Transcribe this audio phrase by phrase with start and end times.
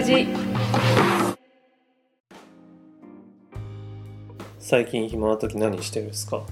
[0.00, 0.26] ラジ
[4.58, 6.42] 最近暇な時何してるんですか？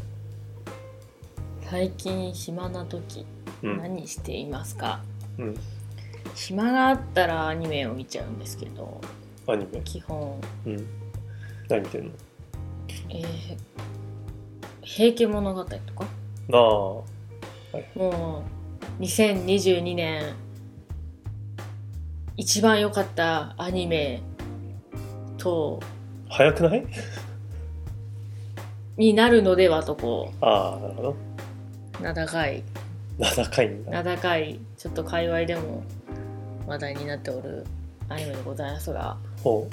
[1.62, 3.24] 最近暇な時
[3.62, 3.78] うん。
[3.78, 5.00] 何していますか、
[5.38, 5.54] うん。
[6.34, 9.00] 暇があったらアニメを見ちゃうんですけど
[9.46, 9.80] アニメ？
[9.82, 10.38] 基本。
[10.66, 10.86] うん。
[11.70, 12.10] 何見てんの？
[13.08, 13.24] えー
[14.84, 15.80] 「平家物語」とか？
[16.04, 16.04] あ
[16.52, 16.58] あ
[17.98, 18.42] も
[18.98, 20.34] う2022年
[22.38, 24.22] 一番良かったアニメ
[25.38, 25.80] と
[26.28, 26.86] 早くない？
[28.96, 31.16] になるのではとこああなるほど。
[31.98, 32.62] う名高い。
[33.18, 33.90] 名高いんだ。
[33.90, 34.60] 名高い。
[34.78, 35.82] ちょっと界隈でも
[36.68, 37.66] 話題になっておる
[38.08, 39.16] アニメでございますが。
[39.42, 39.68] ほ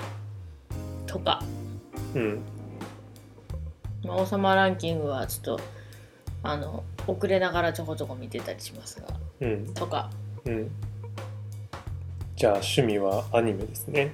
[1.06, 1.44] とか、
[2.16, 2.42] ううん。
[4.04, 5.64] まあ、王様ランキングはちょっと
[6.42, 9.08] あの遅れながらちょこちょこ見てたりしますが。
[9.42, 9.72] うん。
[9.76, 10.10] とか。
[10.46, 10.72] うん
[12.36, 14.14] じゃあ趣味はアニメですね。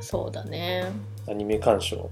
[0.00, 0.90] そうだね。
[1.28, 2.10] アニメ鑑賞。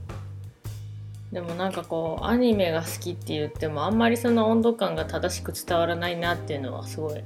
[1.32, 7.22] でもなんかこうアニメが好きって言ってもあんまりその温度感が正しく伝わらないなっていうのはすごい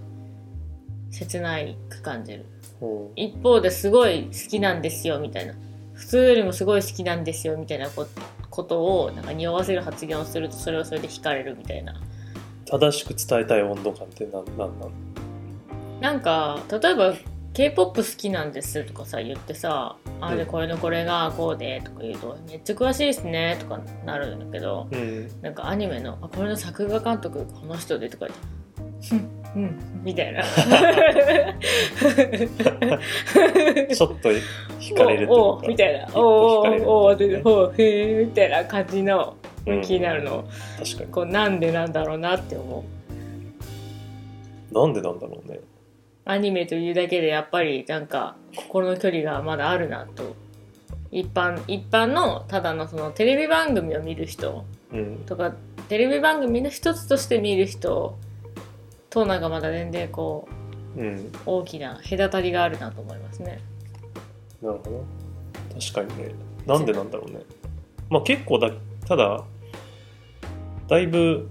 [1.10, 2.46] 切ないく感じる。
[2.80, 5.54] ほ一方ですごい好きなんですよみたいな。
[5.92, 8.06] 普通よりもすごい好きなんですよみたいなこ
[8.50, 11.92] ことをなんか匂わせる発言をするとそれはそれで惹かれるみたいな。
[11.92, 11.96] う
[12.66, 15.13] 正しく伝えたい温度感って何なん？
[16.00, 17.14] なんか例えば
[17.54, 20.36] K-POP 好きなんですとかさ言ってさあうん。
[20.36, 25.30] でこれのこれがこうでとか言うとめっちゃ詳しいですねとかなるんだけどうん。
[25.40, 28.44] なんかアニメのあこれの作画監督この人でとか言って
[29.54, 29.78] うん。
[30.02, 30.42] みたいな。
[30.42, 34.30] ちょっと
[34.80, 35.68] 惹かれるとか。
[35.68, 36.08] みたいな。
[36.14, 39.36] おおおおでおーへえみたいな感じの
[39.66, 39.82] うん。
[39.82, 40.44] 気になるの、
[40.78, 41.10] 確かに。
[41.10, 42.84] こうなんでなんだろうなって思
[44.70, 44.74] う。
[44.74, 45.60] なんでなんだろうね
[46.24, 50.36] アニメというだけでやっぱりなんか心の距離がまだあるなと。
[51.10, 55.16] 一般一般のただのそのテレビ番組を見る人うん。
[55.26, 55.54] とか
[55.88, 58.18] テレビ番組の一つとして見る人
[59.10, 60.48] となんかまだ全然こ
[60.96, 61.32] ううん。
[61.46, 63.60] 大きな隔たりがあるなと思いますね。
[64.62, 65.04] なるほど。
[65.80, 66.34] 確かにね。
[66.66, 67.40] なんでなんだろうね。
[68.08, 68.70] まあ結構だ
[69.06, 69.44] ただ
[70.88, 71.48] だいぶ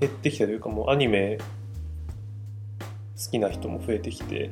[0.00, 1.38] 減ってきたというかもうアニメ
[3.24, 4.50] 好きな人も増えてきて。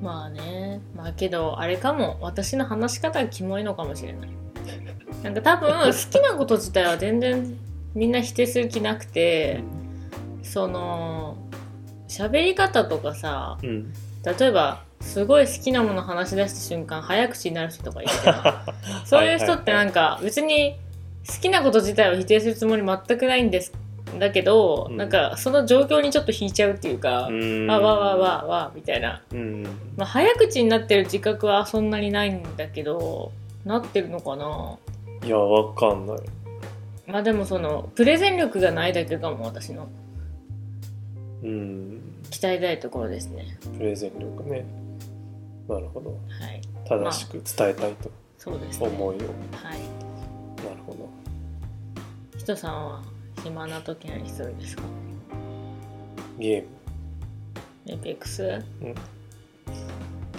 [0.00, 0.80] まあね。
[0.96, 2.18] まあけどあれかも。
[2.20, 4.30] 私の話し方がキモいのかもしれない。
[5.22, 7.56] なんか多分 好きなこと自体は全然
[7.94, 9.62] みんな否定する気なくて
[10.42, 11.36] その
[12.08, 13.92] 喋り方とかさうん。
[14.24, 18.64] 例えばすごい好きなもの話し出した瞬間早口になる人とかいるじゃん。
[19.06, 20.76] そういう人ってなんか別に
[21.26, 23.72] 好きなこと自体を否定するつもり全くないんです
[24.18, 24.96] だけど、うん。
[24.96, 27.70] なんかその状況にちょっと引いちゃうっていうか、うん。
[27.70, 29.62] あわわわわみたいな、うん。
[29.96, 33.32] まあ、早口になってる自覚はそんなにないんだけど
[33.64, 34.78] なってるのかな？
[35.24, 36.18] いやわかんない。
[37.06, 39.88] まあでもそのプレゼン力がないだけかも私の。
[41.42, 42.00] うん。
[42.30, 43.58] 鍛えたいところですね。
[43.76, 44.64] プレゼン力ね。
[45.68, 46.10] なるほど。
[46.10, 46.16] は
[46.52, 46.60] い。
[46.88, 48.86] 正しく伝えたいとそうですね。
[48.88, 49.24] 思いを、はい。
[50.64, 51.08] なるほど。
[52.38, 53.02] 人さんは？
[53.42, 54.82] 暇な時何するんですか？
[56.38, 56.68] ゲーム。
[57.86, 58.64] エペックス？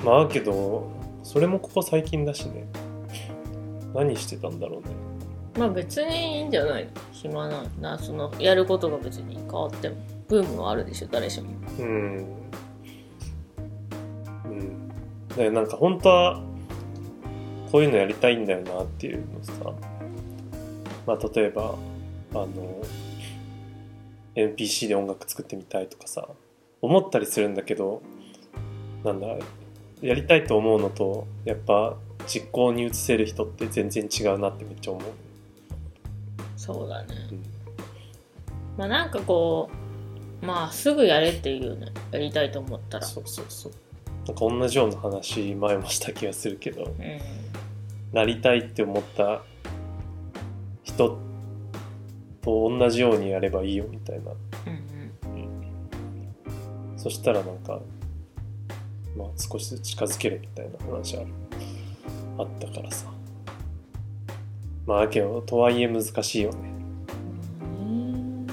[0.04, 0.90] まあけど
[1.24, 2.66] それもここ最近だしね。
[3.94, 4.96] 何してたんだろうね。
[5.58, 6.86] まあ別にいいんじゃない？
[6.86, 9.96] の暇ななそのやることが別に変わっても。
[10.28, 11.50] ブームはあるでしょ誰しも。
[11.80, 12.26] うん。
[14.46, 14.88] うん。
[15.28, 16.42] だからなんか本当は
[17.70, 19.54] こういうのやりたいんだよなっていうのさ。
[21.06, 21.76] まあ例えば
[22.34, 22.82] あの
[24.36, 26.28] NPC で音楽作ってみたいとかさ
[26.82, 28.02] 思ったりするんだけど
[29.04, 29.28] なんだ
[30.02, 31.96] やりたいと思うのとやっぱ
[32.28, 35.04] 実行に移せる人って全然違うなってめっちゃ思う、
[36.56, 37.16] そうだね。
[37.32, 37.44] うん。
[38.78, 39.70] まあなんかこ
[40.42, 43.06] うまあすぐやれっていうねやりたいと思ったら。
[43.06, 43.72] そうそうそう。
[44.28, 46.84] なんか同じような話前もした気がするけど。
[46.84, 46.94] うん。
[48.14, 49.61] なりたいって思った人
[52.42, 54.32] と同じようにやればいいよみたいな。
[54.32, 54.82] うん
[56.98, 57.80] そしたらなんか
[59.18, 61.28] まあ少しずつ近づけるみたいな話ある。
[62.38, 63.12] あったからさ。
[64.86, 66.58] まあけどとはいえ難しいよね。
[67.60, 68.48] うん。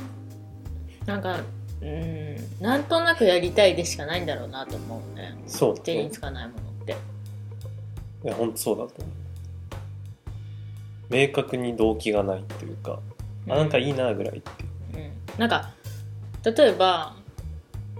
[1.04, 1.40] なんか
[1.82, 2.36] うん。
[2.60, 5.36] なんとなくやりたいでしかないんだろうなと思うね。
[5.46, 6.96] そう手につかないものって。
[8.24, 9.14] いや本当そうだと思う。
[11.10, 13.00] 明確に動機がないっていうか、
[13.48, 14.38] あなんかいいなぐらい。
[14.38, 15.40] っていううん。
[15.40, 15.70] なんか
[16.44, 17.14] 例えば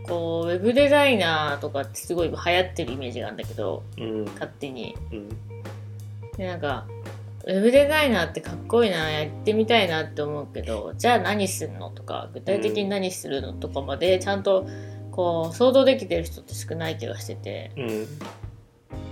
[0.06, 4.24] こうウェブデザイナーとかってすごい流行ってるイメージがあるんだけどうん。
[4.24, 4.96] 勝手に。
[5.12, 5.28] うん。
[6.36, 6.86] でなんか
[7.44, 14.68] ウェブデザイナーってかっこいいなやってみたいなって思うけどじゃあ何すんのとか具体的に何するのとかまでちゃんと
[15.10, 18.06] こう想像できてる人って少ない気がしてて、うん。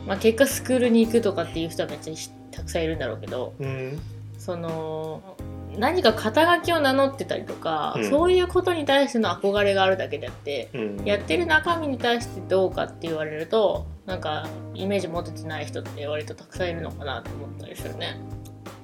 [0.06, 2.14] まあ、結果スクールに行くとかっていう人はめっちゃ
[2.52, 3.98] たくさんいるんだろうけどうん。
[4.38, 5.36] その
[5.78, 8.10] 何か肩書きを名乗ってたりとか、うん。
[8.10, 11.04] そういうことに対しての憧れがあるだけであってうん。
[11.04, 18.18] やってる中身に対してどうかって言われるとなんかイメージ持ててない人って割とたくさんいるのかなと思ったりするね。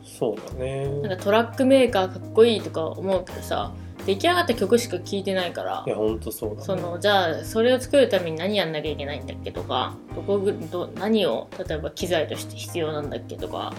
[0.04, 0.88] そうだね。
[1.00, 3.72] なんかトラックメーカーかっこいいとか思うけどさ
[4.04, 6.62] 出来上がった曲しか聴いてないからいやほんとそうだね。
[6.62, 13.72] そのじゃあそれを作るために何やんなきゃいけないんだっけとかどこぐど何を例えば機材として必要なんだっけとか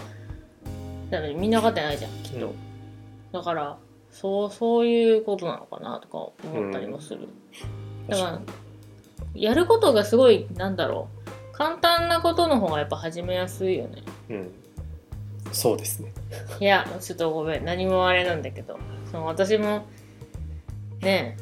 [1.36, 2.54] みんな分かってないじゃんきっと、うん
[3.34, 3.78] だから
[4.12, 7.28] そうそういうことなのかなとか思ったりもする、
[8.08, 8.42] だから
[9.34, 14.04] やることがすごいなんだろう簡単なことの方がやっぱ始めやすいよね。
[14.30, 14.52] うん。
[15.52, 16.12] そうですね。
[16.60, 17.66] いやちょっとごめん。
[17.66, 18.78] 何もあれなんだけど。
[19.12, 19.86] その私も
[21.02, 21.38] ね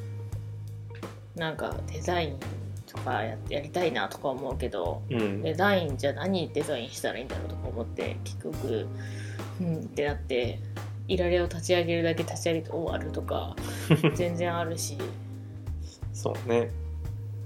[1.35, 1.39] え。
[1.39, 2.39] なんかデザイン
[2.85, 5.01] とかややりたいなとか思うけど。
[5.09, 5.41] うん。
[5.41, 8.87] デザインじゃ何デザインしたらいいんだろうとか思って結局
[9.59, 10.59] うんってなって
[11.11, 13.53] いられを立ち上げるだけ立ち上げて終わるとか
[14.15, 14.97] 全然あるし。
[16.13, 16.71] そうね。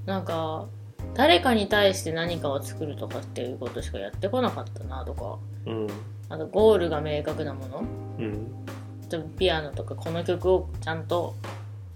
[0.06, 0.68] なんか
[1.16, 5.40] 誰かに対して何かを作るとかっていうことしかやってこなかったなとか。
[5.66, 5.88] うん。
[6.30, 7.84] あとゴールが明確なもの。
[8.20, 8.66] うん。
[9.10, 11.34] 例えばピアノとかこの曲をちゃんと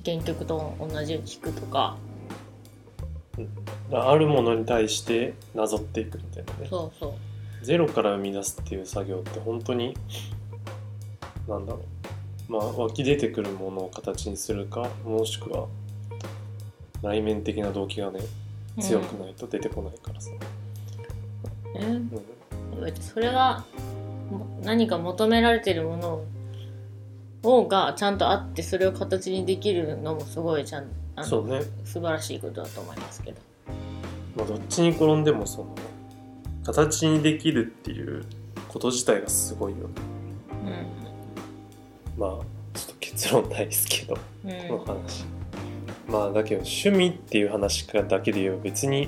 [0.03, 1.97] 原曲と同じように弾くとか。
[3.91, 6.67] あるものに対してなぞっていくみたいなね。
[6.67, 7.13] そうそう。
[7.61, 9.95] ゼロから生み出すっていう作業って本当に
[11.49, 12.51] なんだろう。
[12.51, 15.67] まあ湧き出てくるものを形にするかもしくは
[17.03, 18.19] 内面的な動機がね
[18.79, 20.37] 強くないと出てこないからさ、ね
[21.81, 22.11] うん。
[23.01, 23.65] それが
[24.31, 26.23] も何か求められてるもの
[27.43, 30.85] をがちゃんとあってそれを形にできるのもすごいちゃん。
[31.15, 33.37] あのそうね、素晴らしいことだと思いますけど。
[34.35, 35.75] まあ、どっちに転んでもその
[36.63, 38.25] 形にできるっていう
[38.69, 39.83] こと自体がすごいよね
[42.19, 45.25] まあちょっと結論ないですけどうん、この話。
[46.07, 49.07] まあだけど趣味っていう話だけで言えば別に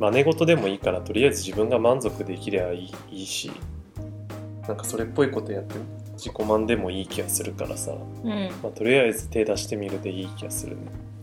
[0.00, 3.50] 真似事でもいいからとりあえず自分が満足できりゃいいいいし
[4.66, 5.76] なんかそれっぽいことやって
[6.14, 10.82] 自己満でもいい気がするからさ、うん、うん、まあ、とりあえず手出してみるでいい気がするね。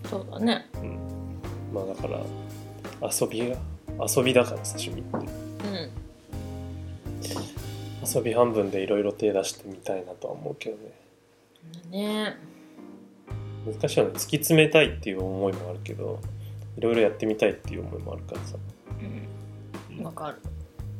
[0.10, 0.66] そうだね。
[0.76, 0.98] うん。
[1.74, 2.22] まあだから
[3.02, 3.58] 遊びが
[4.08, 5.28] 遊びだからさ趣味って。
[5.68, 6.06] うん。
[8.06, 11.05] 遊び半分でいろいろ手出してみたいなとは思うけどね
[11.90, 12.38] ね。
[13.66, 14.12] 難しいよね。
[14.12, 16.20] 突き詰めたいっていう思いもあるけど
[16.78, 18.58] いろいろやってみたいっていう思いもあるからさ。
[19.98, 20.04] うん。
[20.04, 20.38] わかる。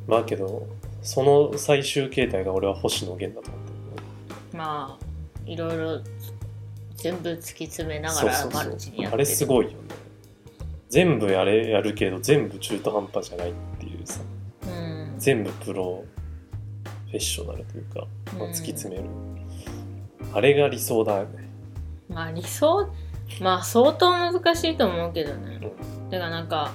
[0.08, 0.68] まあけど
[1.02, 5.06] その最終形態が俺は星野源だと思ってまあ
[5.46, 6.02] いろいろ
[6.96, 9.14] 全部突き詰めながらマルチにやってる。
[9.14, 9.78] あれすごいよね。
[10.90, 14.22] 全部やれやるけど全部中途半端じゃないっていうさ。
[14.66, 15.14] うん。
[15.20, 16.04] 全部プロ
[17.08, 18.08] フェッショナルというか、
[18.38, 18.52] まあうん。
[18.52, 19.10] 突き詰める、
[20.34, 21.50] あれが理想だよね。
[22.10, 22.90] まあ理想
[23.42, 25.60] まあ相当難しいと思うけどね。
[25.62, 26.10] うん。
[26.10, 26.72] だからなんか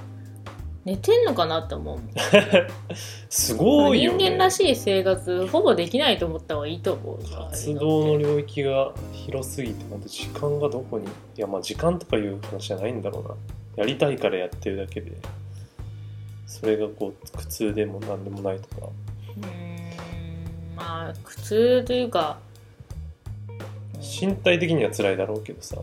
[0.85, 1.99] 寝てんのかなって思う
[3.29, 7.19] すごいよ、ね、人間らしい生活ほぼできないと思った方がいいと思う。
[7.51, 11.05] 活動の領域が広すぎて本当時間がどこに？
[11.07, 13.35] いやまあ時間とかいう話じゃないんだろうな。
[13.77, 15.13] やりたいからやってるだけで。
[16.47, 18.87] それがこう苦痛でも何でもないとか。
[19.37, 22.39] うーんまあ苦痛というか
[24.01, 25.77] 身体的には辛いだろうけどさ。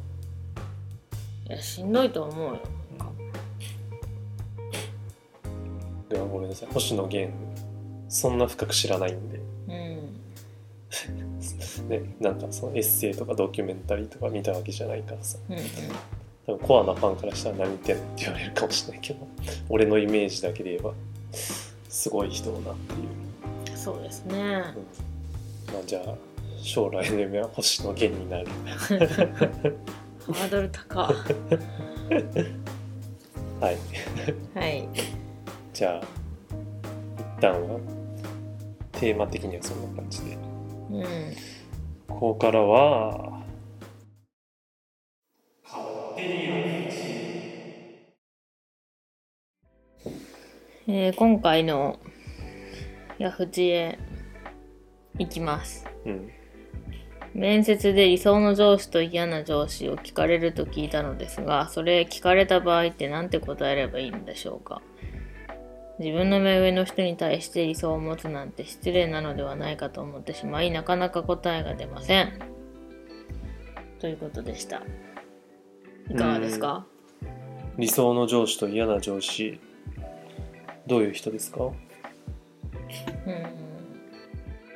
[1.48, 2.60] いやしんどいと思うよ。
[6.10, 7.34] ではごめんなさい星野源
[8.10, 9.40] そんな深く知らないんで。
[9.68, 10.20] うん。
[11.90, 15.38] ねなんかそのエッセイとかドキュメンタリーとか見たわけじゃないからさ。
[15.50, 15.64] うんうん。
[16.46, 19.28] 多分コアなファンからしたら何言ってんのって言われるかもしれないけど
[19.70, 20.94] 俺のイメージだけで言えば
[21.90, 23.78] すごい人だなっていう。
[23.78, 24.36] そうですね。
[24.38, 24.44] うん。
[24.44, 26.16] まあ、じゃあ
[26.68, 28.48] 将来の夢は星野源になる。
[28.48, 31.04] ハードル高。
[31.04, 31.14] は
[33.72, 33.78] い。
[34.54, 34.90] はい。
[35.74, 36.02] じゃあ
[37.38, 37.80] 一旦は
[38.92, 40.38] テーマ的にはそんな感じで。
[40.92, 41.06] うん。
[42.10, 43.42] ここからは
[50.90, 51.98] えー今回の
[53.20, 53.98] ヤフチへ
[55.18, 55.86] 行きます。
[56.06, 56.37] うん
[57.38, 64.82] 面接で理想の上司と嫌な上司を聞かれると聞いたのですが、それ聞かれた場合って何て答えればいいのでしょうか？
[66.00, 72.40] 自分の目上の人に対して理想を持つなんて失礼なのではないかと思ってしまい、なかなか答えが出ません。
[74.00, 74.82] ということでした。
[76.10, 76.88] いかがですか？
[77.78, 79.60] 理想の上司と嫌な上司
[80.88, 81.66] どういう人ですか？
[81.66, 81.76] うん。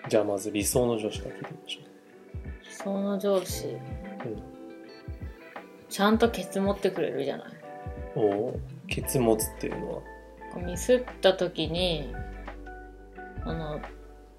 [0.09, 1.90] じゃあまず理想の上司から聞いてみましょ理
[2.83, 3.77] 想の上司、
[5.89, 7.47] ちゃんとケツ持ってくれるじゃない。
[8.15, 10.01] うおおケツ持つっていうのは？
[10.65, 12.13] ミスった時に
[13.45, 13.79] あの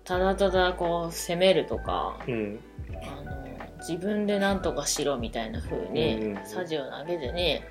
[0.05, 2.59] ただただこう責めるとかうん。
[3.03, 3.43] あの
[3.79, 6.47] 自分で何とかしろみたいな風うんうんにうん。
[6.47, 7.63] サジを投げずに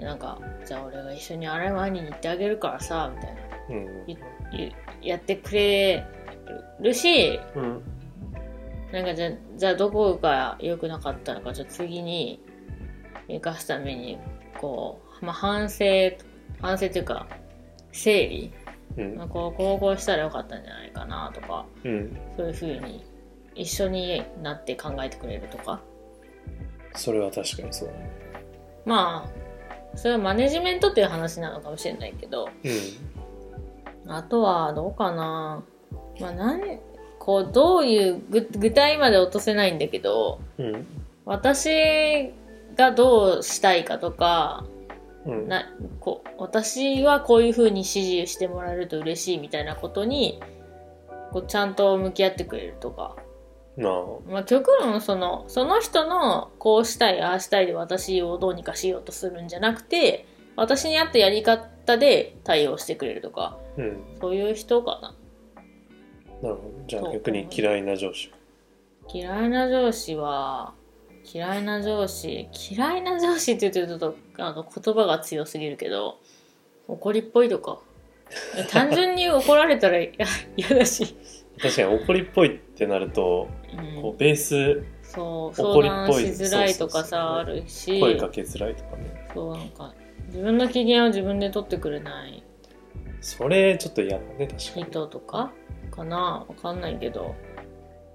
[0.00, 3.40] なんかじゃあ俺が一緒に洗い場に行ってあげるからさみたいな。
[3.70, 4.06] うん。
[5.02, 6.04] やってくれ
[6.80, 7.82] るしうん
[8.96, 12.40] なんかじゃじゃあどこが良くなかったのかじゃあ次に
[13.28, 14.16] 生かすために
[14.58, 15.84] こう、まあ、反省
[16.62, 17.26] 反省っていうか
[17.92, 18.54] 整理。
[18.96, 19.16] うん。
[19.16, 22.18] まあこうこうこうしたらよかったんじゃないかなとかうん。
[22.38, 23.04] そういうふうに
[23.54, 25.82] 一緒になって考えてくれるとか。
[26.94, 28.10] それは確かにそうだね。
[28.86, 32.48] まあそれはマネジメントっていう話なのかもしれないけど
[34.08, 35.62] あとはどうかな。
[36.18, 36.80] まあ何
[37.26, 40.66] こうどういう具具体まで落とせないんだけどうん。
[40.66, 40.86] うん
[41.28, 42.32] 私
[42.76, 44.64] がどうしたいかとか
[45.26, 45.48] うん。
[45.48, 45.64] な
[45.98, 50.40] こう私はこういうふうに指示してもらえると嬉しいみたいなことに
[51.32, 53.16] こうちゃんと向き合ってくれるとか、
[54.30, 63.58] まあ、極論そのその人のこうしたいああしたいで私をどうにかしようとするんじゃなくて私に合ったやり方で対応してくれるとか。
[63.76, 64.04] うん。
[64.20, 65.14] そういう人かな
[66.42, 68.30] なるほどじゃあ逆に嫌いな上司。
[69.12, 70.74] 嫌いな上司は
[71.32, 76.18] 嫌いな上司嫌いな上司って言うとちょっとあの言葉が強すぎるけど
[76.88, 77.78] 怒りっぽいとか。
[78.70, 80.26] 単純に怒られたらいや
[80.56, 81.14] 嫌だし、
[81.62, 84.02] 確かに怒りっぽいってなるとうん。
[84.02, 88.00] こうベースそう相怒りっぽい談しづらいとかさあるし。
[88.00, 89.28] 声かけづらいとかね。
[89.32, 89.94] そうなんか
[90.26, 92.42] 自分の機嫌を自分で取ってくれない。
[93.20, 94.84] それちょっと嫌だね確かに。
[94.86, 95.52] 人とか？
[95.96, 96.44] かな？
[96.48, 97.34] わかんないけど。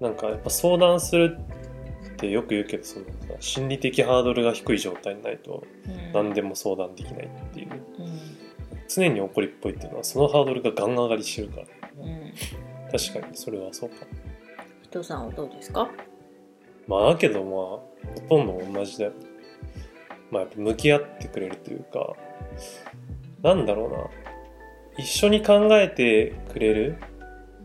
[0.00, 1.38] なんかやっぱ相談する
[2.14, 6.12] ってよく言うけどそのさ心理的ハードルが低い状態にないとうん。
[6.12, 7.70] 何でも相談できないっていう。
[7.70, 7.78] うん。
[8.88, 11.66] 常に怒りっぽいっていうのはそのハードルがガン上がりしてるから、
[11.98, 12.32] うん。
[12.90, 14.10] 確かにそれはそうかも。
[14.82, 15.88] 人さんはどうですか？
[16.86, 17.52] まあだけどまあ
[18.28, 19.12] ほとんど同じだよ。
[20.30, 22.14] まあやっぱ向き合ってくれるというか
[23.42, 23.98] なんだろうな。
[24.98, 26.98] 一緒に考えてくれる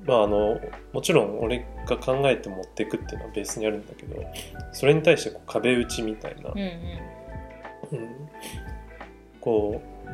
[0.08, 0.60] まああの
[0.94, 4.24] もちろん俺が考えて持っていくっていうのはベースにあるんだけど
[4.72, 6.68] それに対してこう壁打ちみたいなうんうん。
[7.92, 8.30] うん
[9.40, 10.08] こう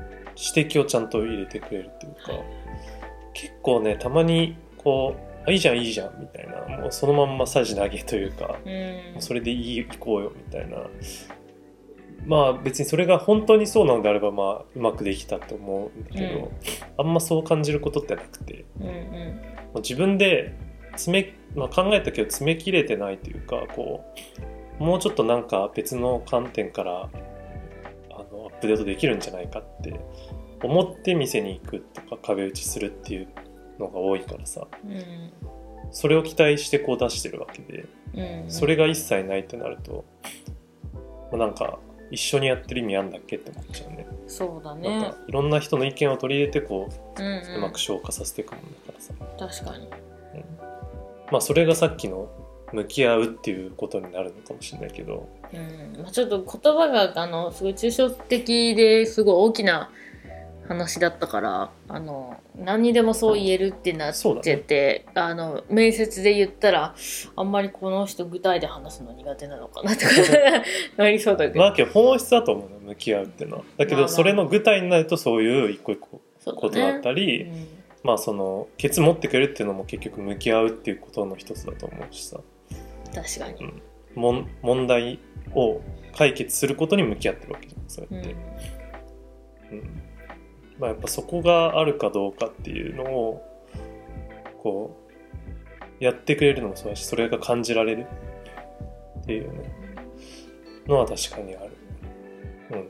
[0.55, 2.33] 指摘をちゃんと入れてくれるっていうか
[3.33, 8.69] 結構ねたまにこうあいいじゃんいいじゃんみたいなもうそのまんまサジ投げというかう
[9.17, 9.21] ん。
[9.21, 10.77] それでいい行こうよみたいな。
[12.25, 16.49] まあ別にそれが本当にそうなのであればまあうまくできたと思うんだけど、うん。
[16.97, 18.65] あんまそう感じることってなくて。
[18.79, 20.55] うんうん自分で
[20.91, 24.03] 詰め、まあ、考えたけど詰め切れてないというかこ
[24.79, 27.09] うもうちょっとなんか別の観点から
[28.11, 29.99] あのアップデートできるんじゃないかって
[30.61, 33.27] 思って店に行くとか壁打ちするっていう
[33.79, 35.31] のが多いからさうん。
[35.91, 38.51] それを期待してこう出してるわけでうん。
[38.51, 40.05] それが一切ないってなると、
[41.31, 41.79] まあなんか
[42.11, 49.13] 一緒にやってる意味あんだっけって思っちゃうねそうだなんねかいろんな人の意見を取り入れてこうんううまく消化させていくもんだからさ、
[49.61, 49.85] 確かに。
[49.85, 49.91] うん。
[51.31, 52.29] まあそれがさっきの
[52.71, 55.29] 向き合うっていうことになるのかもしれないけど。
[55.53, 56.01] うん。
[56.01, 59.91] まあ、ちょっと言葉があのすごい抽象的ですごい大きな
[60.67, 66.95] 話だったからあの何にでもそう言えるってなっそうだてて、あの面接で言ったら
[67.35, 70.11] あんまりこの人具体で話すの苦手なのかなとか
[70.97, 73.63] なりそうだけど、まあけど本質だと思うの向き合うっていうのは。
[73.77, 74.07] だけまあまあ。
[74.09, 77.51] どそれの具体になるとそういう一個一個そうことだったねり、
[78.03, 82.39] まあそのケツ持ってくれるっていうのも結局向き合うっていうことの一つだと思うしさ。
[82.39, 83.73] うん、確かに、
[84.15, 85.19] もん問題
[85.53, 85.81] を
[86.15, 88.35] 解決することに向き合ってるわけじゃんそううんやって、
[89.71, 90.02] うん
[90.79, 93.41] まあ、やっぱそこがあるかどうかっていうのを
[94.57, 94.97] こ
[95.99, 98.07] うやってくれるのもそうだしそれが感じられる
[99.21, 99.71] っていうね
[100.87, 101.69] のは確かにある。
[102.71, 102.89] うん。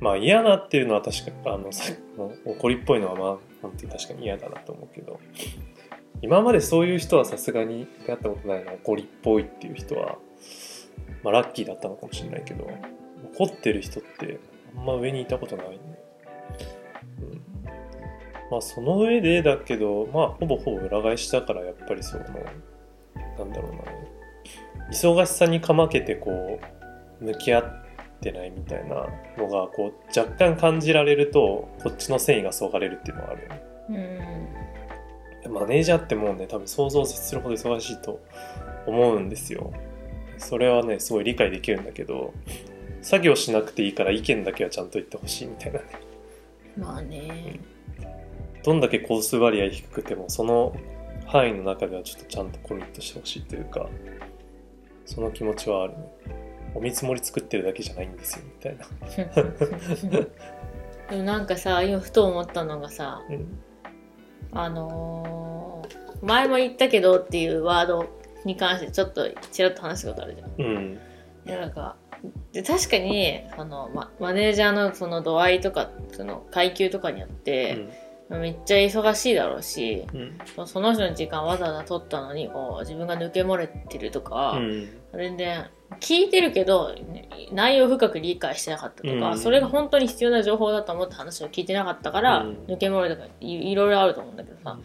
[0.00, 1.94] まあ嫌なっていうのは確かあのさ
[2.44, 5.20] 怒りっぽいのはまあ本当に確かに嫌だなと思うけど
[6.20, 10.18] 今までそういう人はさすがに出会ったことないな怒りっぽいっていう人は
[11.22, 12.68] まあラッキーだったのかもしれないけど
[13.34, 14.40] 怒ってる人って
[14.76, 16.83] あんま上にいたことないね、うん、
[18.50, 22.24] まあその上でだけどまあほぼほぼ裏返しだからやっぱりその
[23.38, 23.82] なんだろうな。
[24.90, 26.60] 忙しさにかまけてこ
[27.20, 27.84] う向き合っ
[28.20, 29.06] てないみたいな
[29.38, 33.62] のがこう若干感じられるとこっちの繊維がそがれるっていうのはあるよね。
[35.46, 35.52] うん。
[35.52, 38.20] マネージャーってもうね多分想像を絶するほど忙しいと
[38.86, 39.72] 思うんですよ。
[40.38, 42.32] それはねすごい理解できるんだけど
[43.02, 45.84] 作業しなくていいから意見だけはちゃんと言ってほしいみたいなね。
[46.76, 47.60] まあね
[48.64, 50.74] どんだけコース割合低くてもその
[51.26, 53.88] 範囲の中ではちょっとちゃんとコミットしてほしいというか
[55.06, 55.92] その気持ちはある。
[55.92, 56.44] ね
[56.76, 58.84] お見積もり作ってるだけじゃないんですよみたいな、
[61.08, 63.58] でもなんかさ今ふと思ったのがさうん
[64.50, 68.06] あのー前も言ったけどっていうワード
[68.46, 70.50] に関してちょっとちらっと話したことあるじゃん。
[70.58, 70.98] うん。
[71.44, 71.96] でなんか
[72.52, 80.06] で確かにその、ま、マネージャーのその度合いとかその階級とかによって、めっちゃ忙しいだろうし
[80.58, 80.66] うん。
[80.66, 84.88] その人の時間わざわざ取ったのにこう自分が抜け漏れてるとか、うん。
[85.12, 85.66] 全然
[86.00, 86.94] 聞いてるけど
[87.52, 89.38] 内容深く理解してなかったとか、うん。
[89.38, 92.64] それが本当に必要な情報だと思って話を聞いてなかったから、うん。
[92.66, 94.78] 抜け漏れとかいいろいろあると思うんだけどさ、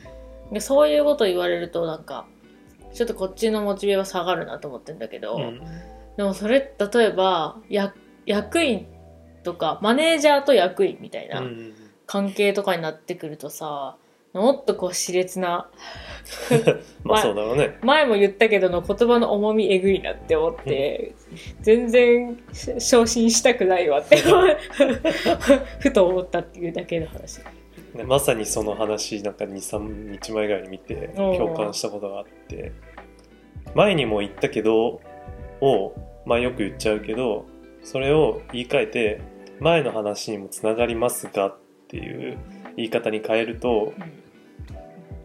[0.51, 2.27] でそういうこと言われるとなんか
[2.93, 5.61] ちょっとこっちのモチベは下がるなと思ってんだけど、うん。
[6.17, 7.93] でもそれ例えばや
[8.25, 8.87] 役員
[9.43, 11.73] とかマネージャーと役員みたいなうん
[12.09, 13.95] 関係とかになってくるとさ
[14.33, 15.69] もっとこう熾烈な
[17.03, 17.77] まあそうだろうね。
[17.83, 21.13] 前も言ったけどの言葉の重みえぐいなって思って、
[21.61, 22.37] 全然
[22.77, 24.17] 昇進したくないわって
[25.79, 27.39] ふと思ったっていうだけの話。
[27.95, 32.71] ねまさにその話なんか23日前ぐらいに見て共感したことがあって。
[33.73, 35.01] 前にも言ったけど
[35.61, 35.93] を
[36.25, 37.45] まあよく言っちゃうけど
[37.83, 39.21] それを言い換えて
[39.59, 41.55] 前の話にもつながりますがっ
[41.89, 42.37] ていう
[42.77, 43.93] 言い方に変えると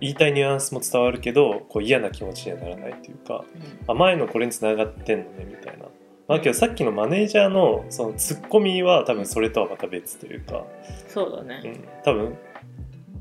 [0.01, 3.45] 言いたいニュアンスも伝わるけどこう嫌な気持ちにはならないというか
[3.87, 5.87] あ前のこれにつながってんのねみたいな。
[6.27, 10.65] まあけどさっきのマネージャーのそのツッコミは多分それとはまた別というか、
[11.07, 12.39] そうだね、うん、多分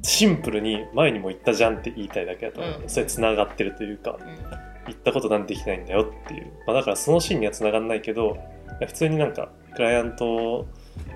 [0.02, 2.90] シンプルに前にも言ったじゃんって言いたいだけだと思う、うん。
[2.90, 4.64] それつながってるというかうん。
[4.86, 8.38] 言ったことなんてできないんだよっていう、まあ、だからそのシーンにはつながんないけど
[8.86, 10.68] 普通になんかクライアント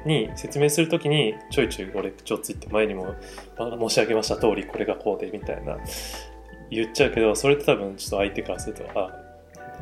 [0.05, 3.15] に説明するときにちょいちょい俺口をついて前にも
[3.57, 5.77] あ申し上げました通りこれがこうでみたいな
[6.69, 9.11] 言っちゃうけどそれって多分ちょっと相手からするとあ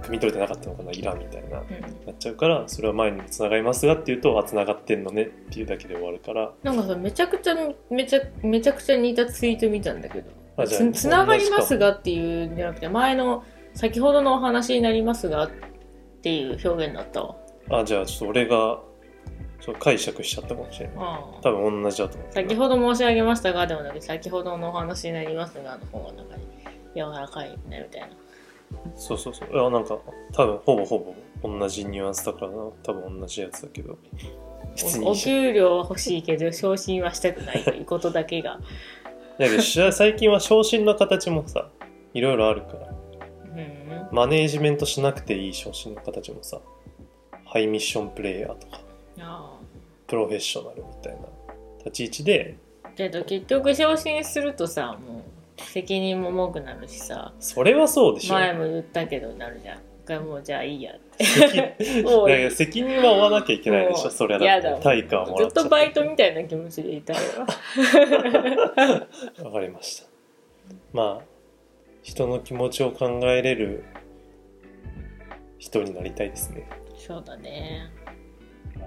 [0.02, 2.06] 汲み取れてなかったのかないらんみたいなうん。
[2.06, 6.52] なっちゃうからそれは前にもつながりますがっていうとあつながってんのねっていうだけで終わるから。
[6.64, 7.56] なんかさめちゃくちゃ
[7.90, 10.32] めちゃめちゃくちゃ似たツイート見たんだけど。
[10.66, 15.52] つつながりますがっていうんじゃなくて前の先ほどのお話になりますがっ
[16.22, 17.36] ていう表現だったわ。
[17.70, 18.80] あじゃあちょっと俺が
[19.66, 20.96] ちょっと解釈しちゃったかもしれない。
[20.98, 22.32] ああ多分同じだと思う。
[22.32, 26.44] 先ほど申し上げましたがでもなく先ほどのお話になりますがの方が中に
[26.96, 28.08] 柔らかいねみたいな。
[28.96, 29.50] そうそうそう。
[29.52, 29.98] いやなんか
[30.34, 32.58] 多分ほぼほぼ同じニュアンスだからな。
[32.84, 33.98] 多分同じやつだけど。
[35.04, 38.60] おお給料は欲しいけど昇進はしたくないということだけが。
[39.40, 41.72] だけどし最近は昇進の形もさ
[42.14, 42.90] いろいろあるから。
[42.90, 44.10] うん。
[44.12, 46.62] マネージメントしなくていい昇進の形もさ
[47.46, 48.82] ハイミッションプレイヤーとか。
[49.18, 49.55] あ
[50.08, 51.20] プロフェッショナルみたいな
[51.80, 52.58] 立ち位置で。
[52.84, 55.20] あけど結局昇進するとさも
[55.58, 57.34] う責任も重くなるしさ。
[57.40, 58.34] それはそうでしょ。
[58.34, 59.82] 前も言ったけどなるじゃん。
[60.06, 61.76] がもうじゃあいいやって。
[62.52, 64.84] 責任は負わなきゃいけないでしょそれはだって。
[64.84, 65.64] 対価はもらっちゃって。
[65.64, 67.48] とバイトみたいな気持ちでいたいわ。
[69.46, 70.08] わかりました。
[70.94, 71.26] まあ、
[72.04, 73.84] 人の気持ちを考えれる
[75.58, 76.68] 人になりたいですね。
[76.96, 77.90] そうだね。
[78.06, 78.25] まあ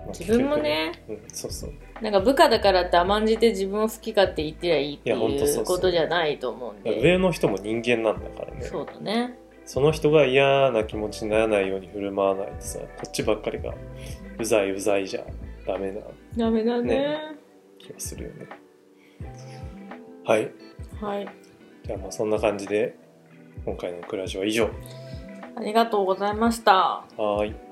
[0.08, 0.92] 自分もね。
[1.08, 1.72] うん、そうそう。
[2.02, 8.62] なんか部下だからって甘んじて自分を好き勝手言ってりゃいいっていうことじゃないと思うんで上の人も人間なんだからね。
[8.62, 13.74] そうだねその人が嫌な気持ちにならないように振る舞わないとさ、こっちばっかりが
[14.38, 15.24] うざいうざいじゃ
[15.66, 16.00] ダメな
[16.36, 17.18] ダメだねね
[17.78, 18.48] 気がするよね。
[20.24, 20.50] はい。
[21.00, 21.28] はい
[21.84, 22.96] じゃあまあそんな感じで、
[23.64, 24.70] 今回のクラジオは以上。
[25.56, 27.67] ありがとうございましたはーい。